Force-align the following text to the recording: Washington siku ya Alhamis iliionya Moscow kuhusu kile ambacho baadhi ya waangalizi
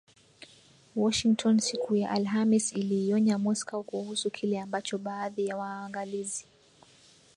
Washington 0.95 1.59
siku 1.59 1.95
ya 1.95 2.09
Alhamis 2.09 2.73
iliionya 2.73 3.37
Moscow 3.37 3.83
kuhusu 3.83 4.29
kile 4.31 4.59
ambacho 4.59 4.97
baadhi 4.97 5.47
ya 5.47 5.57
waangalizi 5.57 6.45